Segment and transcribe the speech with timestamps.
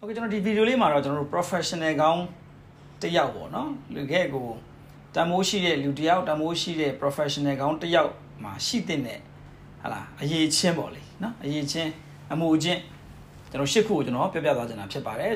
[0.00, 2.22] ျွန်တော်ဒီဗီဒီယိုလေးမှာတော့ကျွန်တော်တို့ professional ကောင်း
[3.02, 4.48] တစ်ယောက်ပေါ့နော်လူခဲ့ကို
[5.14, 8.12] တမိုးရှိတဲ့လူတစ်ယောက်တမိုးရှိတဲ့ professional ကောင်းတစ်ယောက်
[8.44, 9.20] မှာရှိတဲ့နဲ့
[9.82, 11.90] ဟာလာအရေးချင်းပေါ့လေနော်အရေးချင်း
[12.32, 12.80] အမှုချင်း
[13.50, 15.32] ကျွန်တော်ရှစ်ခုကိုကျွန်တော်ပြောပြသွားချင်တာဖြစ်ပါတယ်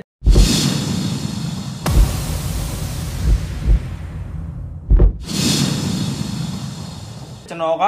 [7.48, 7.84] ကျွန်တော်က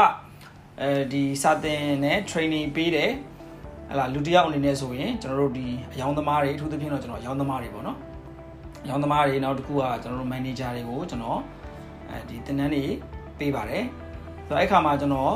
[0.81, 3.11] အဲဒီစာသင်နဲ့ training ပေးတယ်
[3.95, 7.99] ဟလာလူတယောက်အနေနဲ့ဆိုရင်ကျွန်တော်တို့ဒီအယောင်သမားတွေအထူးသဖြင့်တော့ကျွန်တော်အယောင်သမားတွေပေါ့နော်
[8.85, 11.41] အယောင်သမားတွေနောက်တစ်ခုကကျွန်တော်တို့ manager တွေကိုကျွန်တော်
[12.11, 12.85] အဲဒီတင်တန်းတွေ
[13.39, 13.85] ပေးပါတယ်
[14.47, 15.35] ဆိုတော့အဲ့ခါမှာကျွန်တော်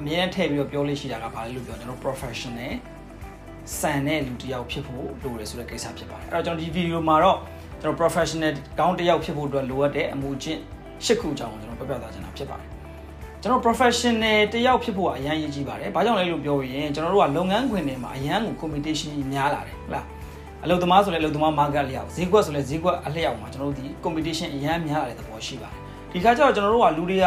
[0.00, 2.72] အမြဲတမ်းထည့်ပြီးတော့ပြောလို့ရှိတာကဘာလဲလို့ပြောကျွန်တော် professional
[3.80, 7.38] စံတဲ့လူတယောက်ဖြစ်ဖို့လိုတယ်ဆိုတဲ့ကိစ္စဖြစ်ပါတယ်အဲ့တော့ကျွန်တော်ဒီဗီဒီယိုမှာတော့
[7.82, 10.60] ကျွန်တော် professional ကောင်းတယောက်ဖြစ်ဖို့အတွက်လိုအပ်တဲ့အမှုချင်း
[11.06, 12.81] ၈ခုအကြောင်းကိုကျွန်တော်ပြပြသွားချင်တာဖြစ်ပါတယ်
[13.44, 20.04] ကျွန်တော် professional တယောက်ဖြစ်ဖို့ကအရန်ရည်ကြီးပါတယ်။ဘာကြောင့်လဲလို့ပြောရင်ကျွန်တော်တို့ကလုပ်ငန်းခွင်တွေမှာအရန်ကို competition များလာတယ်ဟုတ်လား။
[20.64, 25.78] အလုပ်သမားဆိုလည်းအလုပ်သမား market လျောက်ဈေးကွက်ဆိုလည်းဈေးကွက်အလျောက်မှာကျွန်တော်တို့ဒီ competition အရန်များလာတဲ့သဘောရှိပါတယ်။
[26.12, 27.26] ဒီခါကျတော့ကျွန်တော်တို့ကလူတွေက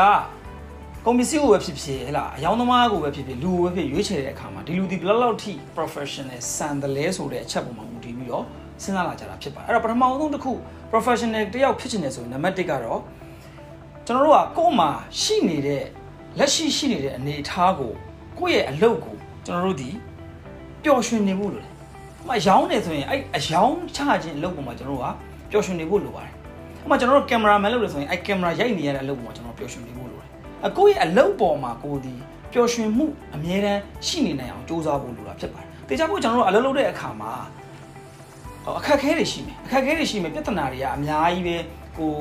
[1.05, 8.45] ကုန်ပစ္စည်းကိုပဲဖြစ်ဖြစ်ဟဲ့လားအယောင်သမားကိုပဲဖြစ်ဖြစ်လူကိုပဲဖြစ်ရွေးချယ်တဲ့အခါမှာဒီလူဒီဘယ်လောက်ထိ professional စံတယ်လဲဆိုတဲ့အချက်ပေါ်မှာမူတည်ပြီးတော့
[8.81, 10.51] စဉ်းစားလာကြတာဖြစ်ပါတယ်အဲ့တော့ပထမဆုံးတစ်ခု
[10.91, 13.01] professional တယောက်ဖြစ်ချင်တယ်ဆိုရင်နံပါတ်1ကတော့
[14.07, 14.89] ကျွန်တော်တို့ကကိုယ်မှာ
[15.21, 15.83] ရှိနေတဲ့
[16.39, 17.91] လက်ရှိရှိနေတဲ့အနေအထားကို
[18.39, 19.89] ကိုယ့်ရဲ့အလုပ်ကိုကျွန်တော်တို့ဒီ
[20.83, 21.71] ပျော်ရွှင်နေဖို့လိုတယ်။
[22.23, 25.07] အမရောင်းနေဆိုရင်အဲ့အယောင်ချခြင်းအလုပ်ပေါ်မှာကျွန်တော်တို့က
[25.51, 26.33] ပျော်ရွှင်နေဖို့လိုပါတယ်။
[26.85, 30.29] အမကျွန်တော်တို့ကင်မရာမန်လုပ်လို့ဆိုရင်အဲ့ကင်မရာရိုက်နေရတဲ့အလုပ်ပေါ်မှာကျွန်တော်ပျော်ရွှင်နေဖို့လိုတယ်။
[30.67, 32.13] အကိုယ့်ရဲ့အလုပ်ပေါ်မှာကိုဒီ
[32.53, 37.31] ပျော်ရွှင်မှုအမြဲတမ်းရှိနေနိုင်အောင်စူးစမ်းဖို့လိုတာဖြစ်ပါတယ်။တေချာဖို့ကျွန်တော်တို့အလုပ်လုပ်တဲ့အခါမှာ
[38.79, 41.55] အခက်အခဲတွေရှိမယ်။အခက်အခဲတွေရှိမယ်ပြဿနာတွေကအများကြီးပဲ
[41.97, 42.11] ကို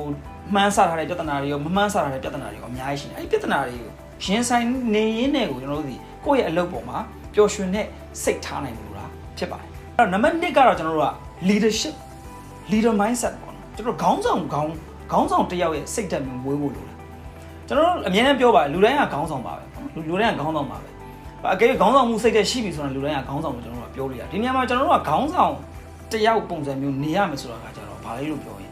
[0.53, 3.91] မှန်းဆထားတဲ့ပြဿနာတွေရောမမှန်းဆထားတဲ့ပြဿနာတွေရောအများကြီးရှိနေ။အဲ့ဒီပြဿနာတွေကို
[4.25, 5.95] ရင်ဆိုင်နေရင်းနဲ့ကိုကျွန်တော်တို့ဒီ
[6.25, 6.97] ကိုယ့်ရဲ့အလုပ်ပေါ်မှာ
[7.33, 7.85] ပျော်ရွှင်တဲ့
[8.23, 11.11] စိတ်ထားနိုင်လို့လားဖြစ်ပါတယ်အဲ့တော့နံပါတ်1ကတော့ကျွန်တော်တို့က
[11.49, 11.95] leadership
[12.71, 14.71] leader mindset ပေါ့နော်ကျွန်တော်ခေါင်းဆောင်ခေါင်း
[15.11, 16.95] ခေါင်းဆောင်တယောက်ရဲ့စိတ်ဓာတ်မျိုးမွေးဖို့လိုတယ်
[17.67, 19.63] ကျွန်တော်တို့အမြဲတမ်းပြောပါတယ်လူတိုင်းကခေါင်းဆောင်ပါပဲ
[19.95, 20.87] လူလူတိုင်းကခေါင်းဆောင်ပါပဲ
[21.53, 25.53] အကယ်ခေါင်းဆောင်မှုစိတ်ဓာတ်ရှိပြီဆိုရင်လူတိုင်းကခေါင်းဆောင်လို့ကျွန်တော်တို့ကပြောလို့ရတယ်ဒီနေရာမှာကျွန်တော်တို့ကခေါင်းဆောင်
[26.11, 28.71] တယောက်ပုံစံမျိုးနေရမယ်ဆိုတာကကြတော့ဘာလဲလို့ပြောရင်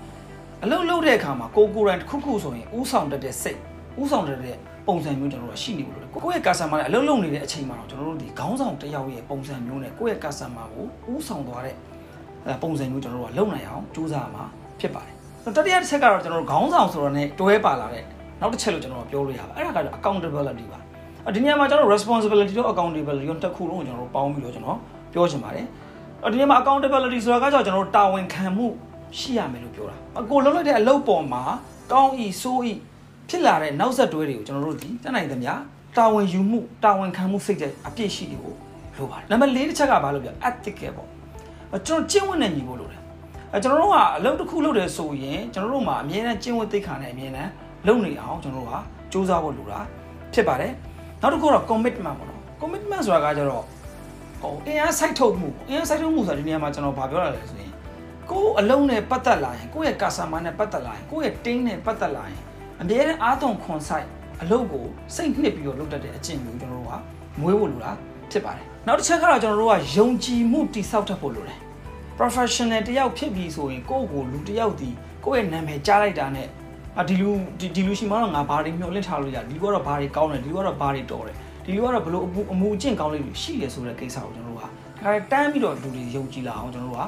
[0.63, 3.59] အလုပ်လုပ်တဲ့အခါမှာကိုကိုယ်တိုင်တစ်ခုခုဆိုရင်ဥဆောင်တတ်တဲ့စိတ်
[4.01, 4.55] ဥဆောင်တတ်တဲ့
[4.87, 11.75] ပုံစံမျိုးကျွန်တော်တို့ရှိနေလို့လေကိုယ့်ရဲ့ customer နဲ့အလုပ်လုပ်နေတဲ့အချိန်မှာတော့ကျွန်တော်တို့ဒီခေါင်းဆောင်တစ်ယောက်ရဲ့ပုံစံမျိုးနဲ့ကိုယ့်ရဲ့ customer ကိုဥဆောင်သွားတဲ့
[12.63, 14.43] ပုံစံမျိုးကျွန်တော်တို့ကလုပ်နိုင်အောင်ကြိုးစားမှာ
[14.79, 15.13] ဖြစ်ပါတယ်
[15.55, 18.03] တတိယတစ်ချက်ကတော့ကျွန်တော်တို့ခေါင်းဆောင်ဆိုတော့ ਨੇ တွဲပါလာတဲ့
[18.41, 20.79] နောက်တစ်ချက်လို့ကျွန်တော်ပြောလို့ရပါအဲ့ဒါကတော့ accountability ပါ
[21.35, 24.77] ဒီနေရာမှာကျွန်တော် responsibility တို့ accountability တို့တစ်ခုလုံးကိုကျွန်တော်တို့ပေါင်းပြီးတော့ကျွန်တော်
[25.13, 25.65] ပြောချင်ပါတယ်
[26.31, 28.67] ဒီနေရာမှာ accountability ဆိုတာကကြောင့်ကျွန်တော်တို့တာဝန်ခံမှု
[29.17, 31.43] ရှိရမယ်လို့ပြောတာအကိုလုံးလိုက်တဲ့အလုပ်ပေါ်မှာ
[31.91, 32.73] ကောင်းဤဆိုးဤ
[33.29, 35.51] ဖြစ်လာတဲ့နောက်ဆက်တွဲတွေကိုကျွန်တော်တို့ဒီတတ်နိုင်သမျှ
[35.97, 38.57] တာဝန်ယူမှုတာဝန်ခံမှုစိတ်တဲ့အပြည့်ရှိနေဖို့
[38.97, 40.91] လိုပါတယ်နံပါတ်၄တစ်ချက်ကဘာလို့ပြော ethical
[41.72, 43.01] ပေါ့ကျွန်တော်ကျင့်ဝတ်နဲ့ညီဖို့လိုတယ်
[43.53, 47.51] အဲကျွန်တော်တို့ကအလုပ်တစ်ခုလုပ်တယ်ဆိုရင်ကျွန်တော်တို့မှာအမြဲတမ်းကျင့်ဝတ်သိက္ခာနဲ့အမြဲတမ်း
[47.88, 48.75] လုပ်နေအောင်ကျွန်တော်တို့က
[49.12, 49.79] စူးစမ်းဖို့လိုတာ
[50.33, 50.73] ဖြစ်ပါတယ်
[51.22, 53.63] နောက်တစ်ခုတော့ commitment ပေါ့နော် commitment ဆိုတာကကျတော့
[54.41, 57.72] ဟိုအင်အား site ထုတ်မှုအင်အား site ထုတ်မှုဆိုတာဒီနေရာမှာကျွန်တော်ဗာပြောရလဲဆိုရင်
[58.31, 62.41] ကိုယ်အလုံးနဲ့ပတ်သက်လာရင်ကိုယ့်ရဲ့ customer နဲ့ပတ်သက်လာရင်ကိုယ့်ရဲ့ team နဲ့ပတ်သက်လာရင်
[62.81, 64.07] အမြဲတမ်းအားသွန်ခွန်ဆိုင်
[64.41, 64.85] အလုပ်ကို
[65.16, 66.94] စိတ်နှစ်ပြီးတော့လုပ်တတ်တဲ့အကျင့်မျိုးကျွန်တော်တို့က
[67.39, 67.91] မွေးဖို့လိုတာ
[68.31, 71.59] ဖြစ်ပါတယ်နောက်တစ်ချက်ကတော့ကျွန်တော်တို့ကယုံကြည်မှုတိဆောက်တတ်ဖို့လိုတယ်
[72.17, 74.89] professional တယောက်ဖြစ်ပြီးဆိုရင်ကိုယ့်ကိုလူတယောက်ဒီ
[75.25, 76.47] ကိုယ့်ရဲ့နာမည်ကြားလိုက်တာနဲ့
[76.97, 77.29] အာဒီလူ
[77.75, 81.35] ဒီလူရှိမှတော့ငါဘာတွေမျှော်လင့်ထားလို့ရဒီလူကတော့ဘာတွေကောင်းတယ်ဒီလူကတော့ဘာတွေတော်တယ်
[81.66, 82.23] ဒီလူကတော့ဘလို့
[82.53, 87.03] အမှုအကျင့်ကောင်းလေးတွေရှိတယ်ဆိုတဲ့ကိစ္စကိုကျွန်တော်တို့ကဒါတန်းပြီးတော့လူတွေယုံကြည်လာအောင်ကျွန်တော်တို့က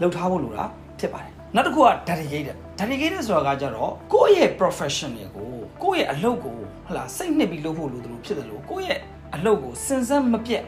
[0.00, 0.64] လှုပ်ထားဖို့လိုတာ
[0.98, 5.50] ဖြစ်ပါတယ် နောက်တစ်ခုက dedicated dedicated ဆိုတာကကြတော့ကိုယ့်ရဲ့ profession တွေကို
[5.82, 6.56] ကိုယ့်ရဲ့အလုပ်ကို
[6.86, 9.00] ဟလာစိတ်နှစ်ပြီးလုပ်ဖို့လိုတယ်လို့ဖြစ်တယ်လို့ကိုယ့်ရဲ့
[9.34, 10.64] အလုပ်ကိုစဉ်ဆက်မပြတ်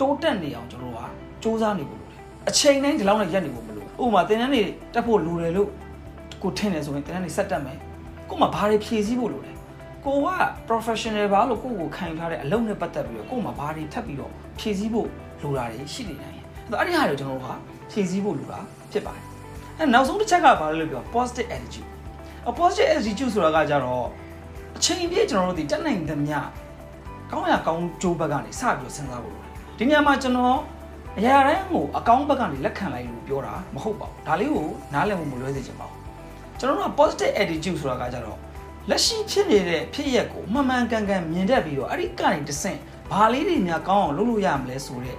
[0.00, 4.62] တိုးတက်နေအောင်ကျွန်တော်တို့ကစူးစမ်းနေဖို့လိုတယ်အချိန်တိုင်းဒီလောက်နဲ့ရက်နေဖို့မလိုဥပမာသင်တန်းတွေ
[4.94, 5.68] တက်ဖို့လိုတယ်လို့
[6.42, 7.78] ကိုထင်တယ်ဆိုရင်သင်တန်းတွေဆက်တက်မယ်
[8.30, 9.52] ကို့မှာဘာတွေဖြည့်ဆည်းဖို့လိုလဲ
[10.04, 10.28] ကိုက
[10.68, 15.08] professional ဘာလို့ကိုယ့်ကိုခံယူထားတဲ့အလုပ်နဲ့ပတ်သက်ပြီးတော့ကို့မှာဘာတွေထပ်ပြီးတော့ဖြည့်ဆည်းဖို့
[15.42, 17.56] လိုတာတွေရှိနေနိုင်တယ်အဲ့တော့အဲ့ဒီဟာတွေကျွန်တော်တို့က
[17.90, 18.58] ဖြည့်ဆည်းဖို့လိုတာ
[18.92, 19.33] ဖြစ်ပါတယ်
[19.78, 21.88] အဲနောက်ဆုံးတစ်ချက်ကဘာလဲလို့ပြော positive attitude
[22.48, 24.06] အ positive attitude ဆိုတာကကြတော့
[24.76, 26.38] အချိန်ပြည့်ကျွန်တော်တို့ဒီတက်နိုင်သမျှ
[27.30, 30.58] ကောင်းရကောင်းကျိုးဘက်ကနေစပြီးစဉ်းစားဖို့လိုတယ်ဒီညမှာကျွန်တော်
[31.18, 35.98] အရာတိုင်းကိုအကောင်းဘက်ကနေလက်ခံလိုက်လို့ပြောတာမဟုတ်ပါဘူးဒါလေးကိုနားလည်မှုမလွဲစေချင်ပါဘူး
[36.58, 38.38] ကျွန်တော်တို့က positive attitude ဆိုတာကကြတော့
[38.90, 42.78] လက်ရှိဖြစ်နေတဲ့ဖြစ်ရက်ကိုမှန်မှန်ကန်ကန်မြင်တတ်ပြီးတော့အဲ့ဒီကနေတဆင့်
[43.10, 45.18] ဘာလေးတွေများကောင်းအောင်လုပ်လို့ရမလဲဆိုတဲ့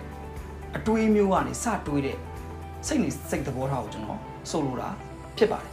[0.78, 2.18] အတွေးမျိုးကနေစတွေးတဲ့
[2.88, 4.22] စိတ်နေစိတ်သဘောထားကိုကျွန်တော်
[4.52, 4.90] ဆိုလိုတာ
[5.38, 5.72] ဖြစ်ပါတယ်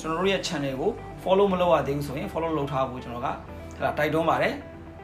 [0.00, 0.90] ကျွန်တော်တို့ရဲ့ channel ကို
[1.22, 3.28] follow မလုပ်ရသေးဘူးဆိုရင် follow လုပ်ထားဖို့ကျွန်တော်က
[3.76, 4.54] ဟလာတိုက်တွန်းပါတယ်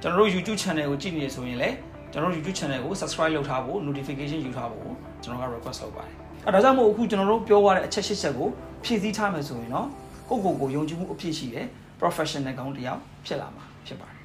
[0.02, 1.76] ကျွန်တော်တို့ YouTube channel ကိုကြည့်နေဆိုရင်လည်း
[2.12, 6.14] ကျွန်တော်တို့ YouTube channel ကို subscribe လုပ်ထားဖို့ notification ယူထားဖို့ကျွန်တော်က request လုပ်ပါတယ်
[6.46, 8.48] အဲဒါကြောင့်မို့အခုကျွန်တော်တို့ပြောရတဲ့အချက်၈ချက်ကို
[8.84, 9.86] ဖြည့်ဆည်းထားမယ်ဆိုရင်တော့
[10.28, 11.66] ကိုယ့်ကိုယ်ကိုယုံကြည်မှုအပြည့်ရှိတယ်
[12.00, 14.21] professional ကောင်းတစ်ယောက်ဖြစ်လာမှာဖြစ်ပါတယ်